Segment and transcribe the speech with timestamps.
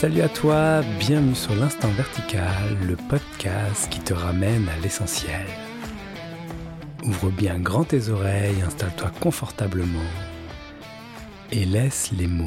[0.00, 5.44] Salut à toi, bienvenue sur l'Instant Vertical, le podcast qui te ramène à l'essentiel.
[7.02, 9.98] Ouvre bien grand tes oreilles, installe-toi confortablement
[11.50, 12.46] et laisse les mots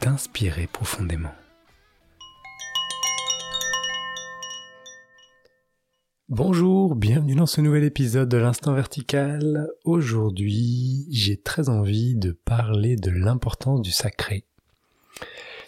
[0.00, 1.30] t'inspirer profondément.
[6.28, 9.68] Bonjour, bienvenue dans ce nouvel épisode de l'Instant Vertical.
[9.84, 14.46] Aujourd'hui, j'ai très envie de parler de l'importance du sacré.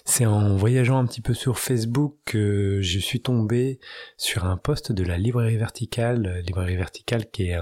[0.05, 3.79] C'est en voyageant un petit peu sur Facebook que je suis tombé
[4.17, 7.59] sur un post de la librairie verticale, librairie verticale qui est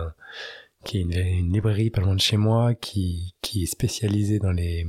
[0.94, 4.86] une, librairie pas loin de chez moi, qui, est spécialisée dans les,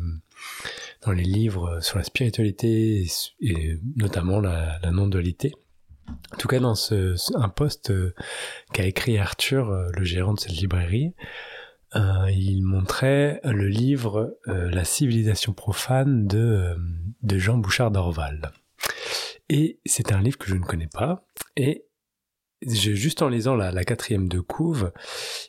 [1.18, 3.05] livres sur la spiritualité
[3.41, 5.54] et, notamment la, non-dualité.
[6.34, 6.76] En tout cas, dans
[7.36, 8.13] un post euh,
[8.74, 11.13] qu'a écrit Arthur, euh, le gérant de cette librairie,
[11.96, 16.76] euh, il montrait le livre La civilisation profane de,
[17.24, 18.52] de Jean Bouchard d'Orval.
[19.50, 21.26] Et c'est un livre que je ne connais pas.
[21.58, 21.86] Et
[22.66, 24.91] juste en lisant la, quatrième de couve,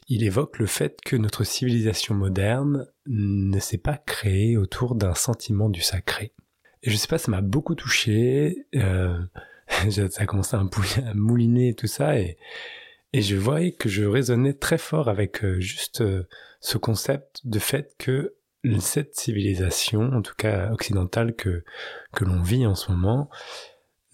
[0.09, 5.69] il évoque le fait que notre civilisation moderne ne s'est pas créée autour d'un sentiment
[5.69, 6.33] du sacré.
[6.83, 8.67] Et je sais pas, ça m'a beaucoup touché.
[8.75, 9.19] Euh,
[9.91, 12.37] ça a commencé à, mouliner et tout ça, et,
[13.13, 16.25] et je voyais que je résonnais très fort avec euh, juste euh,
[16.61, 18.35] ce concept de fait que
[18.79, 21.65] cette civilisation, en tout cas occidentale que,
[22.13, 23.29] que l'on vit en ce moment,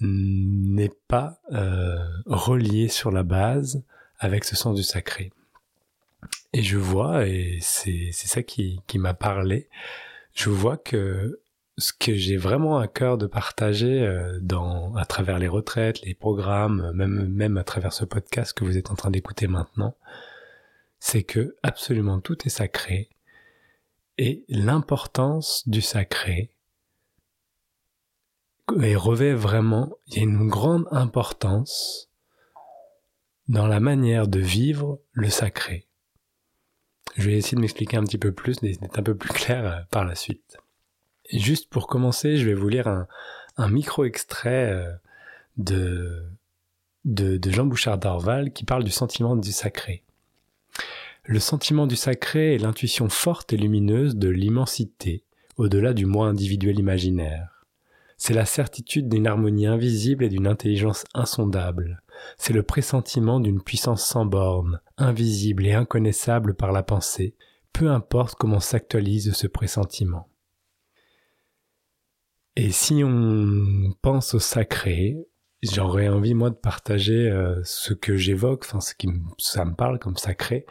[0.00, 3.82] n'est pas euh, reliée sur la base
[4.18, 5.32] avec ce sens du sacré.
[6.52, 9.68] Et je vois, et c'est ça qui, qui m'a parlé,
[10.34, 11.40] je vois que
[11.76, 16.14] ce que j'ai vraiment à cœur de partager euh, dans, à travers les retraites, les
[16.14, 19.96] programmes, même, même à travers ce podcast que vous êtes en train d'écouter maintenant,
[20.98, 23.10] c'est que absolument tout est sacré
[24.18, 26.50] et l'importance du sacré
[28.96, 32.10] revêt vraiment, il y a une grande importance
[33.48, 35.86] dans la manière de vivre le sacré.
[37.16, 39.80] Je vais essayer de m'expliquer un petit peu plus, d'être un peu plus clair euh,
[39.90, 40.58] par la suite
[41.32, 44.92] juste pour commencer, je vais vous lire un, micro-extrait euh,
[47.04, 50.04] de, Jean Bouchard d'Orval qui parle du sentiment du sacré.
[51.30, 55.26] Le sentiment du sacré est l'intuition forte et lumineuse de l'immensité,
[55.58, 57.66] au-delà du moi individuel imaginaire.
[58.16, 62.02] C'est la certitude d'une harmonie invisible et d'une intelligence insondable.
[62.38, 67.36] C'est le pressentiment d'une puissance sans borne, invisible et inconnaissable par la pensée,
[67.74, 70.30] peu importe comment s'actualise ce pressentiment.
[72.56, 75.18] Et si on pense au sacré,
[75.62, 79.98] j'aurais envie moi de partager euh, ce que j'évoque, enfin ce qui ça me parle
[79.98, 80.64] comme sacré.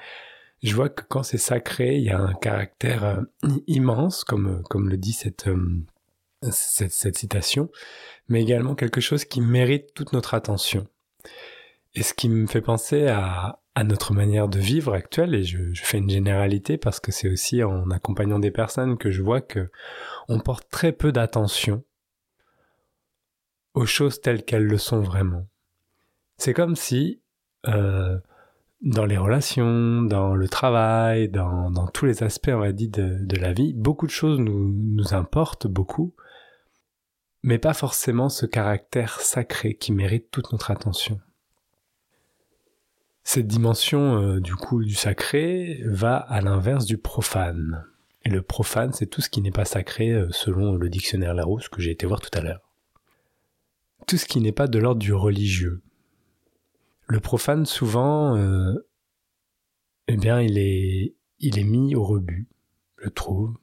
[0.64, 3.22] Je vois que quand c'est sacré, il y a un caractère euh,
[3.68, 5.82] immense, comme comme le dit cette, euh,
[6.52, 7.70] cette cette citation,
[8.28, 10.88] mais également quelque chose qui mérite toute notre attention.
[11.94, 15.74] Et ce qui me fait penser à, à notre manière de vivre actuelle, et je,
[15.74, 19.42] je fais une généralité parce que c'est aussi en accompagnant des personnes que je vois
[19.42, 19.70] que
[20.28, 21.84] on porte très peu d'attention
[23.76, 25.48] aux choses telles qu'elles le sont vraiment.
[26.38, 27.22] C'est comme si
[27.68, 28.18] euh,
[28.82, 33.54] dans les relations, dans le travail, dans, tous les aspects, on va dire, de, la
[33.54, 36.14] vie, beaucoup de choses nous, nous importent beaucoup,
[37.44, 41.20] mais pas forcément ce caractère sacré qui mérite toute notre attention.
[43.24, 47.84] Cette dimension euh, du coup du sacré va à l'inverse du profane.
[48.24, 51.68] Et le profane, c'est tout ce qui n'est pas sacré euh, selon le dictionnaire Larousse
[51.68, 52.62] que j'ai été voir tout à l'heure.
[54.08, 55.82] Tout ce qui n'est pas de l'ordre du religieux.
[57.08, 58.74] Le profane, souvent, euh,
[60.08, 62.48] eh bien, il est, mis au rebut,
[62.98, 63.56] je trouve.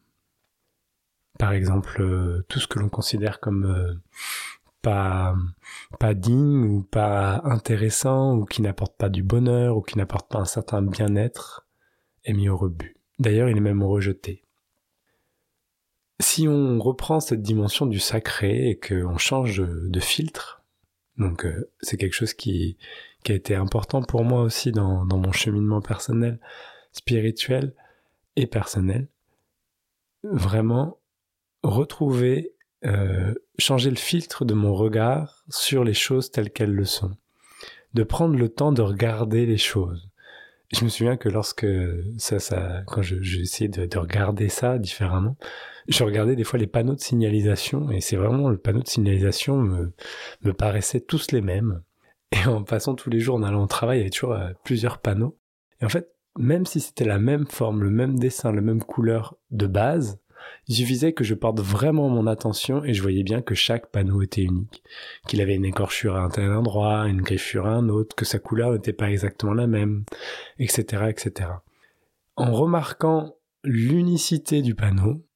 [1.38, 4.00] Par exemple, tout ce que l'on considère comme
[4.84, 5.34] pas,
[5.98, 10.38] pas digne ou pas intéressant ou qui n'apporte pas du bonheur ou qui n'apporte pas
[10.38, 11.66] un certain bien-être
[12.24, 12.96] est mis au rebut.
[13.18, 14.44] D'ailleurs, il est même rejeté.
[16.20, 20.63] Si on reprend cette dimension du sacré et qu'on change de, filtre,
[21.18, 22.76] donc euh, c'est quelque chose qui,
[23.28, 26.38] a été important pour moi aussi dans, dans mon cheminement personnel,
[26.92, 27.74] spirituel
[28.36, 29.08] et personnel,
[30.24, 30.98] vraiment
[31.62, 37.16] retrouver euh, changer le filtre de mon regard sur les choses telles qu'elles le sont.
[37.94, 40.10] De prendre le temps de regarder les choses.
[40.74, 41.66] Je me souviens que lorsque
[42.18, 45.36] ça, ça, quand je, essayé de, de, regarder ça différemment,
[45.86, 49.56] je regardais des fois les panneaux de signalisation et c'est vraiment le panneau de signalisation
[49.56, 49.92] me,
[50.42, 51.82] me paraissait tous les mêmes.
[52.32, 54.50] Et en passant tous les jours en allant au travail, il y avait toujours euh,
[54.64, 55.38] plusieurs panneaux.
[55.80, 59.36] Et en fait, même si c'était la même forme, le même dessin, la même couleur
[59.52, 60.18] de base,
[60.66, 64.22] Il suffisait que je porte vraiment mon attention et je voyais bien que chaque panneau
[64.22, 64.82] était unique,
[65.28, 68.38] qu'il avait une écorchure à un tel endroit, une griffure à un autre, que sa
[68.38, 70.04] couleur n'était pas exactement la même,
[70.58, 71.50] etc., etc.
[72.36, 75.26] En remarquant l'unicité du panneau,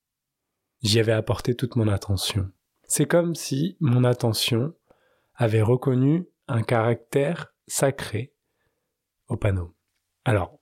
[0.83, 2.51] j'y avais apporté toute mon attention.
[2.85, 4.75] C'est comme si mon attention
[5.35, 8.33] avait reconnu un caractère sacré
[9.29, 9.75] au panneau.
[10.25, 10.59] Alors,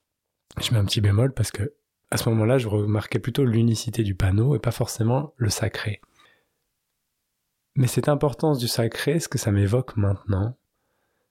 [0.60, 1.75] je mets un petit bémol parce que
[2.10, 6.00] à ce moment-là, je remarquais plutôt l'unicité du panneau et pas forcément le sacré.
[7.74, 10.56] Mais cette importance du sacré, ce que ça m'évoque maintenant,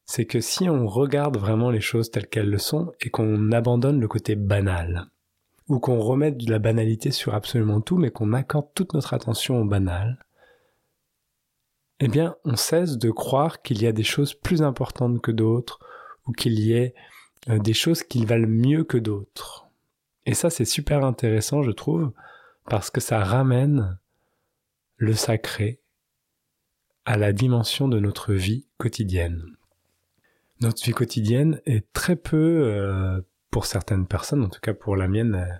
[0.05, 3.99] c'est que si on regarde vraiment les choses telles qu'elles le sont et qu'on abandonne
[3.99, 5.09] le côté banal,
[5.67, 9.59] ou qu'on remette de la banalité sur absolument tout, mais qu'on accorde toute notre attention
[9.59, 10.23] au banal,
[11.99, 15.79] eh bien, on cesse de croire qu'il y a des choses plus importantes que d'autres,
[16.27, 16.93] ou qu'il y ait
[17.49, 19.64] euh, des choses qui valent mieux que d'autres.
[20.25, 22.11] Et ça, c'est super intéressant, je trouve,
[22.65, 23.97] parce que ça ramène
[24.97, 25.81] le sacré
[27.05, 29.43] à la dimension de notre vie quotidienne.
[30.61, 35.07] Notre vie quotidienne est très peu, euh, pour certaines personnes, en tout cas pour la
[35.07, 35.53] mienne, euh,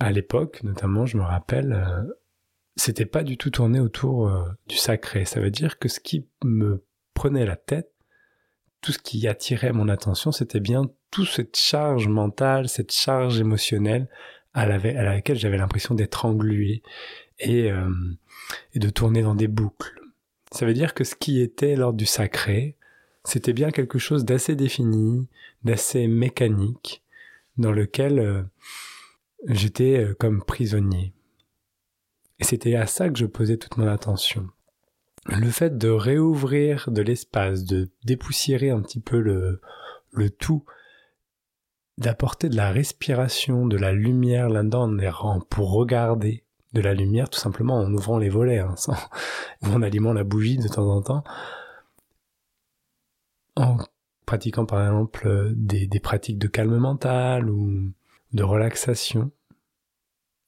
[0.00, 2.12] à l'époque, notamment, je me rappelle,
[2.76, 5.24] c'était pas du tout tourné autour euh, du sacré.
[5.24, 6.84] Ça veut dire que ce qui me
[7.14, 7.92] prenait la tête,
[8.80, 14.08] tout ce qui attirait mon attention, c'était bien toute cette charge mentale, cette charge émotionnelle
[14.54, 16.82] à, laquelle j'avais l'impression d'être englué
[17.38, 17.90] et, euh,
[18.74, 20.00] et de tourner dans des boucles.
[20.50, 22.76] Ça veut dire que ce qui était lors du sacré,
[23.24, 25.28] c'était bien quelque chose d'assez défini,
[25.64, 27.02] d'assez mécanique,
[27.58, 28.42] dans lequel euh,
[29.46, 31.12] j'étais comme prisonnier.
[32.38, 34.48] Et c'était à ça que je posais toute mon attention.
[35.26, 40.64] Le fait de réouvrir de l'espace, de dépoussiérer un petit peu le tout,
[42.02, 47.38] d'apporter de la respiration, de la lumière là-dedans en pour regarder de la lumière tout
[47.38, 48.74] simplement en ouvrant les volets, hein,
[49.62, 51.24] ou en allumant la bougie de temps en temps,
[53.56, 53.76] en
[54.26, 57.92] pratiquant par exemple des, des pratiques de calme mental ou
[58.32, 59.30] de relaxation,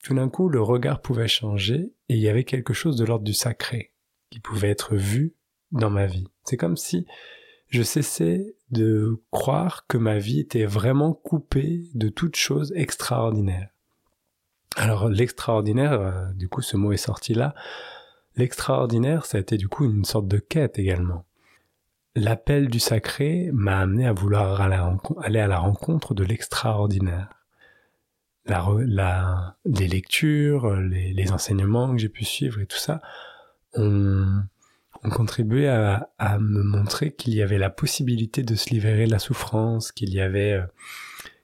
[0.04, 3.24] tout d'un coup, le regard pouvait changer et il y avait quelque chose de l'ordre
[3.24, 3.92] du sacré
[4.30, 5.34] qui pouvait être vu
[5.72, 6.28] dans ma vie.
[6.44, 7.06] C'est comme si
[7.68, 13.70] je cessais de croire que ma vie était vraiment coupée de toute chose extraordinaire.
[14.76, 17.54] Alors l'extraordinaire, euh, du coup ce mot est sorti là,
[18.36, 21.24] l'extraordinaire ça a été du coup une sorte de quête également.
[22.16, 27.28] L'appel du sacré m'a amené à vouloir aller à la rencontre de l'extraordinaire
[28.46, 33.00] la, les lectures, les, les enseignements que j'ai pu suivre et tout ça
[33.74, 34.42] ont,
[35.04, 39.10] ont contribué à, à, me montrer qu'il y avait la possibilité de se libérer de
[39.10, 40.66] la souffrance, qu'il y avait euh,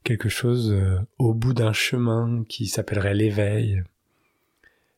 [0.04, 3.82] quelque chose euh, au bout d'un chemin qui s'appellerait l'éveil.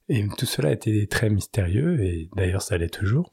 [0.09, 3.33] Et tout cela était très mystérieux, et d'ailleurs ça l'est toujours.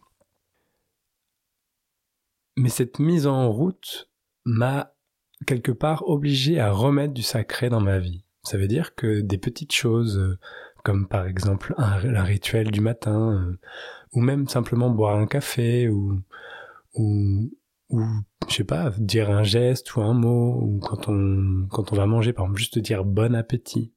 [2.56, 4.10] Mais cette mise en route
[4.46, 4.94] m'a
[5.46, 8.24] quelque part obligé à remettre du sacré dans ma vie.
[8.44, 10.40] Ça veut dire que des petites choses, euh,
[10.90, 13.60] comme par exemple un, rituel du matin, euh,
[14.12, 16.20] ou même simplement boire un café, ou,
[16.96, 17.52] ou,
[17.90, 18.04] ou
[18.48, 22.08] je sais pas, dire un geste ou un mot, ou quand on, quand on va
[22.08, 23.94] manger, par exemple, juste dire bon appétit,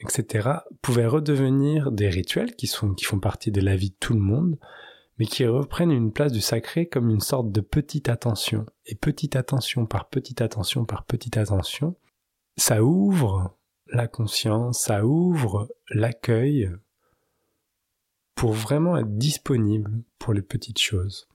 [0.00, 0.48] etc.,
[0.82, 4.18] pouvaient redevenir des rituels qui sont, qui font partie de la vie de tout le
[4.18, 4.58] monde,
[5.20, 8.66] mais qui reprennent une place du sacré comme une sorte de petite attention.
[8.84, 11.94] Et petite attention par petite attention par petite attention,
[12.56, 13.59] ça ouvre
[13.92, 16.70] la conscience, ça ouvre l'accueil
[18.34, 21.28] pour vraiment être disponible pour les petites choses.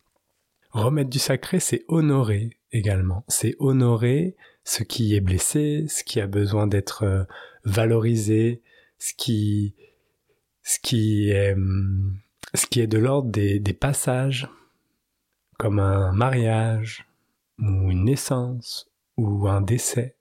[0.71, 3.23] Remettre du sacré, c'est honorer également.
[3.27, 7.23] C'est honorer ce qui est blessé, ce qui a besoin d'être euh,
[7.63, 8.61] valorisé,
[8.97, 9.75] ce qui,
[10.63, 11.55] ce qui est,
[12.53, 14.49] ce qui est de l'ordre des, des passages,
[15.57, 17.07] comme un mariage,
[17.59, 20.14] ou une naissance, ou un décès.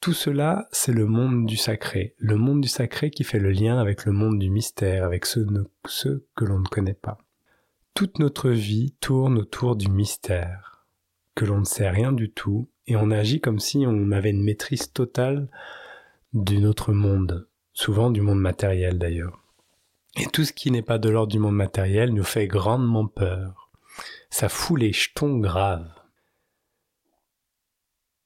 [0.00, 3.78] Tout cela, c'est le monde du sacré, le monde du sacré qui fait le lien
[3.78, 5.46] avec le monde du mystère, avec ceux,
[6.34, 7.18] que l'on ne connaît pas.
[7.92, 10.86] Toute notre vie tourne autour du mystère,
[11.34, 14.42] que l'on ne sait rien du tout, et on agit comme si on avait une
[14.42, 15.50] maîtrise totale
[16.32, 19.44] de notre monde, souvent du monde matériel d'ailleurs.
[20.16, 23.70] Et tout ce qui n'est pas de l'ordre du monde matériel nous fait grandement peur.
[24.30, 25.92] Ça fout les jetons graves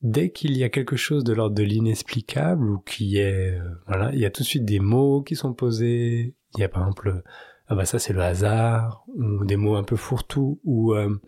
[0.04, 4.12] dès qu'il y a quelque chose de l'ordre de l'inexplicable ou qui est euh, voilà,
[4.12, 6.34] il y a tout de suite des mots qui sont posés.
[6.54, 7.22] Il y a par exemple
[7.66, 11.20] ah bah ça c'est le hasard ou des mots un peu fourre-tout ou euh,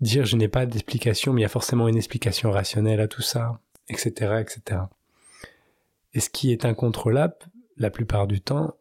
[0.00, 3.22] dire je n'ai pas d'explication mais il y a forcément une explication rationnelle à tout
[3.22, 4.80] ça, etc., etc.
[6.14, 7.36] Et ce qui est incontrôlable,
[7.76, 8.76] la plupart du temps,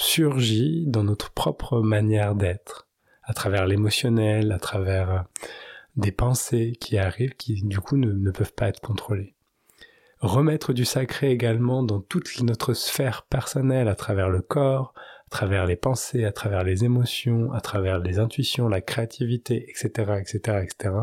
[0.00, 2.88] surgit dans notre propre manière d'être,
[3.22, 5.20] à travers l'émotionnel, à travers euh,
[5.98, 9.34] des pensées qui arrivent, qui du coup ne, peuvent pas être contrôlées.
[10.20, 14.94] Remettre du sacré également dans toute notre sphère personnelle, à travers le corps,
[15.26, 20.20] à travers les pensées, à travers les émotions, à travers les intuitions, la créativité, etc.,
[20.20, 20.96] etc.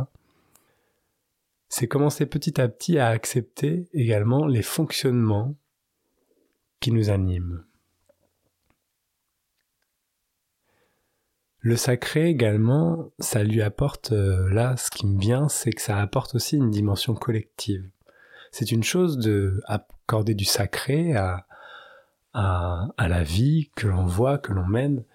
[1.70, 5.56] C'est commencer petit à petit à accepter également les fonctionnements
[6.80, 7.66] qui nous animent.
[11.66, 15.98] Le sacré également, ça lui apporte, euh, là, ce qui me vient, c'est que ça
[15.98, 17.90] apporte aussi une dimension collective.
[18.52, 21.48] C'est une chose de accorder du sacré à,
[22.36, 25.06] la vie que l'on voit, que l'on mène,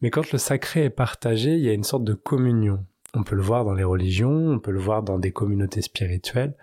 [0.00, 2.86] mais quand le sacré est partagé, il y a une sorte de communion.
[3.12, 6.54] On peut le voir dans les religions, on peut le voir dans des communautés spirituelles.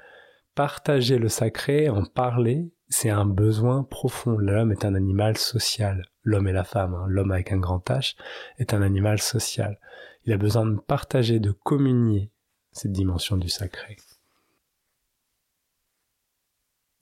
[0.55, 4.37] Partager le sacré, en parler, c'est un besoin profond.
[4.37, 6.05] L'homme est un animal social.
[6.23, 7.05] L'homme et la femme, hein.
[7.07, 8.15] l'homme avec un grand H,
[8.57, 9.79] est un animal social.
[10.25, 12.31] Il a besoin de partager, de communier
[12.71, 13.97] cette dimension du sacré.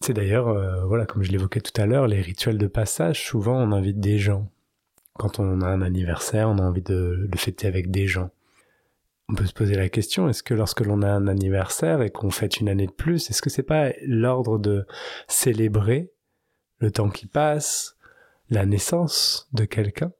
[0.03, 3.57] C'est d'ailleurs, euh, voilà, comme je l'évoquais tout à l'heure, les rituels de passage, souvent
[3.57, 4.49] on invite des gens.
[5.13, 8.31] Quand on a un anniversaire, on a envie de le fêter avec des gens
[9.31, 12.31] on peut se poser la question, est-ce que lorsque l'on a un anniversaire et qu'on
[12.31, 14.85] fête une année de plus, est-ce que c'est pas l'ordre de
[15.29, 16.11] célébrer
[16.79, 17.95] le temps qui passe,
[18.49, 20.11] la naissance de quelqu'un?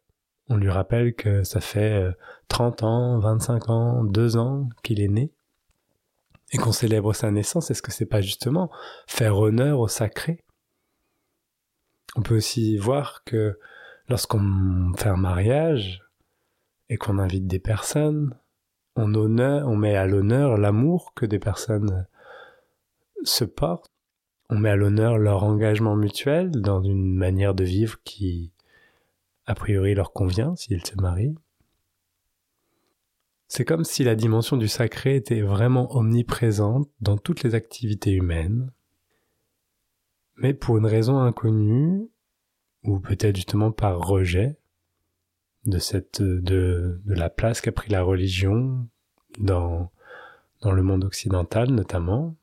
[0.48, 2.10] On lui rappelle que ça fait
[2.48, 5.34] 30 euh, ans, 25 ans, 2 ans qu'il est né
[6.53, 8.72] et qu'on célèbre sa naissance, est-ce que c'est pas justement
[9.08, 10.44] faire honneur au sacré?
[12.15, 13.60] On peut aussi voir que
[14.08, 16.01] lorsqu'on fait un mariage
[16.89, 18.38] et qu'on invite des personnes,
[18.95, 22.07] on, met à l'honneur l'amour que des personnes
[23.24, 23.91] se portent.
[24.50, 28.51] On met à l'honneur leur engagement mutuel dans une manière de vivre qui,
[29.45, 31.38] a priori, leur convient s'ils se marient.
[33.48, 38.71] C'est comme si la dimension du sacré était vraiment omniprésente dans toutes les activités humaines,
[40.38, 42.10] mais pour une raison inconnue,
[42.83, 44.57] ou peut-être justement par rejet,
[45.65, 48.88] de cette de, de la place qu'a pris la religion
[49.39, 49.91] dans
[50.62, 52.36] dans le monde occidental notamment.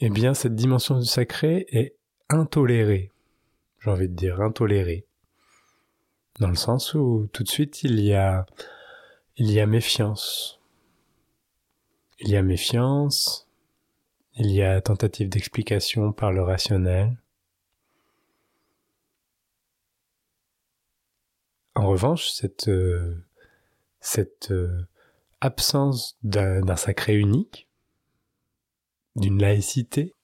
[0.00, 1.96] Eh bien cette dimension du sacré est
[2.28, 3.10] intolérée
[3.80, 5.06] j'ai envie de dire intolérée.
[6.38, 8.46] Dans le sens où tout de suite il y a
[9.36, 10.60] il y a méfiance.
[12.18, 13.46] Il y a méfiance
[14.36, 17.19] il y a tentative d'explication par le rationnel
[21.80, 23.16] En revanche, cette, euh,
[24.50, 24.82] euh,
[25.40, 27.70] absence d'un sacré unique,
[29.16, 30.14] d'une laïcité,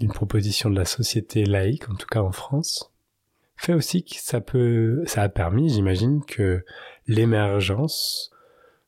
[0.00, 2.90] d'une proposition de la société laïque, en tout cas en France,
[3.54, 6.64] fait aussi que ça a permis, j'imagine, que
[7.06, 8.30] l'émergence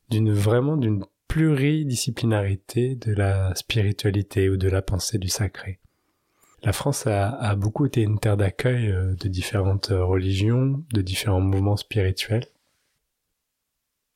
[0.09, 5.80] d'une vraiment d'une pluridisciplinarité de la spiritualité ou de la pensée du sacré.
[6.63, 11.41] La France a, beaucoup été une terre d'accueil euh, de différentes euh, religions, de différents
[11.41, 12.45] mouvements spirituels.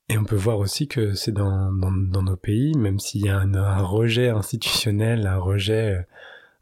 [0.10, 3.82] Et on peut voir aussi que c'est dans, nos pays, même s'il y a un,
[3.82, 6.02] rejet institutionnel, un rejet euh,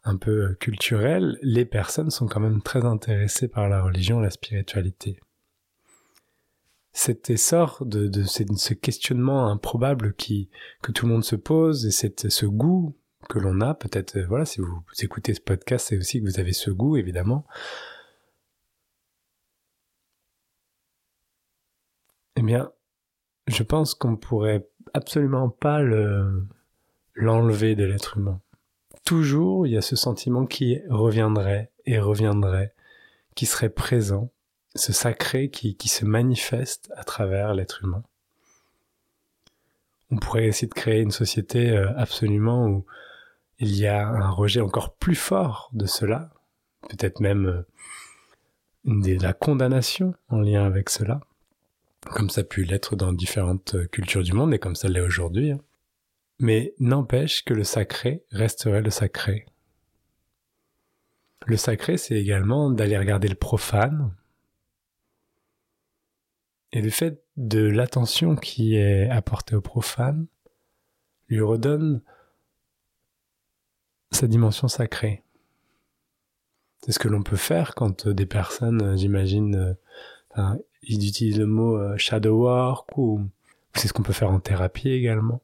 [0.05, 5.19] un peu culturel, les personnes sont quand même très intéressées par la religion la spiritualité.
[6.93, 12.95] Cet essor de, ce questionnement improbable que tout le monde se pose et ce goût
[13.27, 13.73] que l'on a.
[13.73, 16.97] Peut-être, euh, voilà, si vous, écoutez ce podcast, c'est aussi que vous avez ce goût,
[16.97, 17.45] évidemment.
[22.35, 22.71] Eh bien,
[23.47, 26.47] je pense qu'on pourrait absolument pas le,
[27.13, 28.41] l'enlever de l'être humain.
[29.05, 32.73] Toujours, il y a ce sentiment qui reviendrait et reviendrait,
[33.35, 34.31] qui serait présent,
[34.75, 38.03] ce sacré qui, qui se manifeste à travers l'être humain.
[40.09, 42.85] On pourrait essayer de créer une société euh, absolument où
[43.63, 46.31] il y a un rejet encore plus fort de cela,
[46.89, 47.63] peut-être même euh,
[48.83, 51.21] de la condamnation en lien avec cela,
[52.01, 54.99] comme ça a pu l'être dans différentes euh, cultures du monde et comme ça l'est
[54.99, 55.51] aujourd'hui.
[55.51, 55.61] Hein.
[56.39, 59.45] Mais n'empêche que le sacré resterait le sacré.
[61.45, 64.13] Le sacré, c'est également d'aller regarder le profane.
[66.73, 70.27] Et le fait de l'attention qui est apportée au profane
[71.29, 72.01] lui redonne
[74.15, 75.23] sa dimension sacrée.
[76.85, 79.75] C'est ce que l'on peut faire quand euh, des personnes, euh, j'imagine,
[80.37, 83.21] euh, ils utilisent le mot shadow work ou
[83.73, 85.41] c'est ce qu'on peut faire en thérapie également.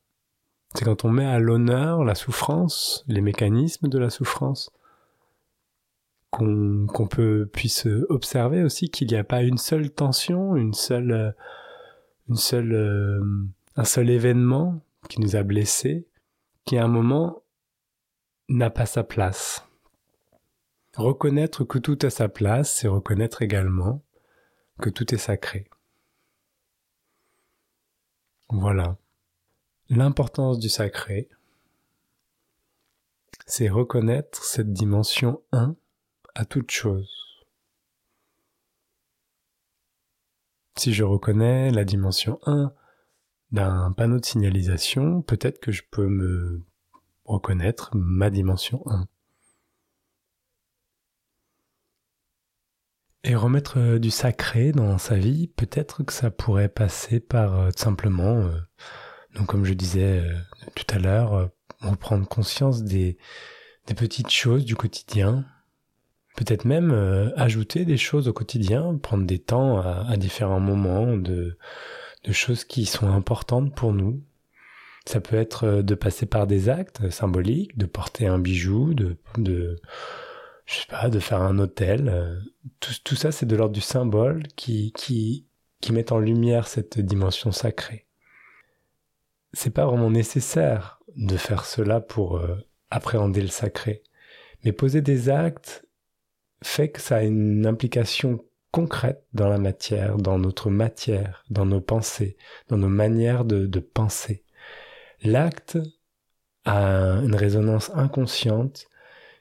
[0.76, 4.72] C'est quand on met à l'honneur la souffrance, les mécanismes de la souffrance,
[6.32, 11.34] qu'on peut puisse observer aussi qu'il n'y a pas une seule tension, une seule,
[12.28, 13.24] une seule,
[13.76, 16.06] un seul événement qui nous a blessés,
[16.66, 17.42] qui à un moment
[18.50, 19.64] n'a pas sa place.
[20.96, 24.04] Reconnaître que tout a sa place, c'est reconnaître également
[24.82, 25.70] que tout est sacré.
[28.50, 28.98] Voilà.
[29.90, 31.30] L'importance du sacré,
[33.46, 35.76] c'est reconnaître cette dimension 1
[36.36, 37.46] à toute chose.
[40.76, 42.74] Si je reconnais la dimension 1
[43.52, 46.64] d'un panneau de signalisation, peut-être que je peux me
[47.30, 49.08] reconnaître ma dimension 1.
[53.26, 57.70] Et remettre euh, du sacré dans sa vie, peut-être que ça pourrait passer par euh,
[57.76, 60.24] simplement, euh, comme je disais
[60.76, 61.50] tout à l'heure,
[61.82, 63.18] reprendre conscience des,
[63.96, 65.46] petites choses du quotidien,
[66.36, 66.92] peut-être même
[67.36, 71.58] ajouter des choses au quotidien, prendre des temps à, différents moments de
[72.32, 74.22] choses qui sont importantes pour nous.
[75.10, 79.18] Ça peut être de passer par des actes symboliques, de porter un bijou, de,
[80.68, 82.10] faire un hôtel.
[82.10, 82.40] Euh,
[82.80, 84.94] tout, ça, c'est de l'ordre du symbole qui,
[85.92, 88.06] met en lumière cette dimension sacrée.
[89.54, 92.58] C'est pas vraiment nécessaire de faire cela pour euh,
[92.92, 94.04] appréhender le sacré.
[94.64, 95.88] Mais poser des actes
[96.64, 101.82] fait que ça a une implication concrète dans la matière, dans notre matière, dans nos
[101.82, 102.38] pensées,
[102.68, 104.46] dans nos manières de penser.
[105.24, 105.78] L'acte
[106.66, 108.88] a une résonance inconsciente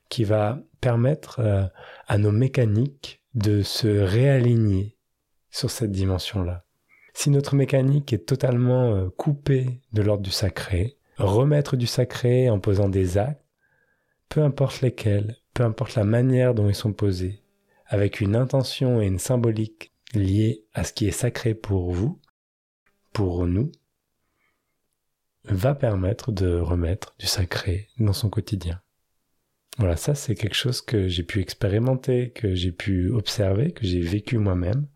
[0.08, 1.64] qui va permettre euh,
[2.06, 4.96] à nos mécaniques de se réaligner
[5.50, 6.64] sur cette dimension-là.
[7.14, 12.60] Si notre mécanique est totalement euh, coupée de l'ordre du sacré, remettre du sacré en
[12.60, 13.42] posant des actes,
[14.28, 17.42] peu importe lesquels, peu importe la manière dont ils sont posés,
[17.86, 22.20] avec une intention et une symbolique liée à ce qui est sacré pour vous,
[23.12, 23.72] pour nous,
[25.52, 28.80] va permettre de remettre du sacré dans son quotidien.
[29.78, 34.00] Voilà, ça c'est quelque chose que j'ai pu expérimenter, que j'ai pu observer, que j'ai
[34.00, 34.88] vécu moi-même.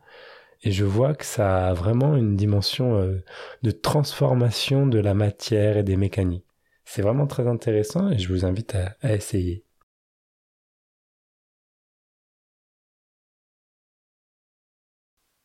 [0.62, 3.24] Et je vois que ça a vraiment une dimension euh,
[3.62, 6.46] de transformation de la matière et des mécaniques.
[6.84, 9.64] C'est vraiment très intéressant et je vous invite à, à essayer.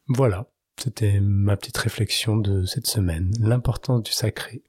[0.07, 4.63] Voilà, c'était ma petite réflexion de cette semaine, l'importance du sacré.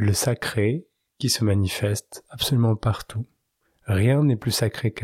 [0.00, 0.86] Le sacré,
[1.18, 3.26] qui se manifeste absolument partout.
[3.82, 4.94] Rien n'est plus sacré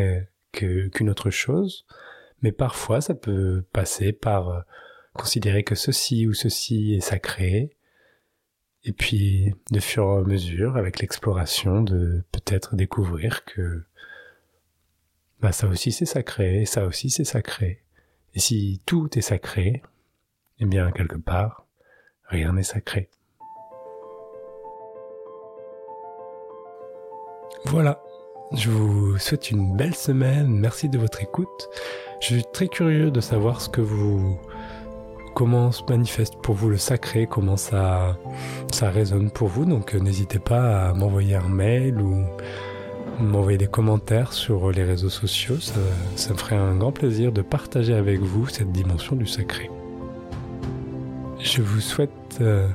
[0.53, 1.85] qu'une autre chose,
[2.43, 4.61] mais parfois ça peut passer par euh,
[5.13, 7.77] considérer que ceci ou ceci est sacré,
[8.85, 13.83] et puis de fur et à mesure, avec l'exploration, de peut-être découvrir que
[15.41, 17.83] bah, ça aussi c'est sacré, ça aussi c'est sacré.
[18.35, 19.83] Et si tout est sacré,
[20.61, 21.67] eh bien quelque part,
[22.29, 23.11] rien n'est sacré.
[27.67, 28.03] Voilà,
[28.53, 31.69] je vous souhaite une belle semaine, merci de votre écoute.
[32.21, 34.39] Je suis très curieux de savoir ce que vous
[35.35, 38.17] comment se manifeste pour vous le sacré, comment ça
[38.71, 39.65] ça résonne pour vous.
[39.65, 42.25] Donc euh, n'hésitez pas à m'envoyer un mail ou
[43.21, 45.59] m'envoyer des commentaires sur les réseaux sociaux.
[45.59, 45.81] Ça,
[46.17, 49.71] ça me ferait un grand plaisir de partager avec vous cette dimension du sacré.
[51.41, 52.69] Je vous souhaite euh,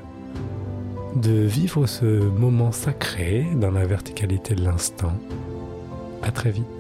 [1.16, 5.14] de vivre ce moment sacré dans la verticalité de l'instant.
[6.22, 6.79] À très vite.